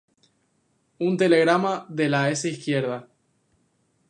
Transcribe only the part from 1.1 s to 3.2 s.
telegrama de la S. Izquierda.